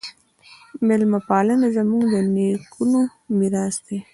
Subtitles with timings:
[0.87, 2.99] میلمه پالنه زموږ د نیکونو
[3.37, 3.97] میراث دی.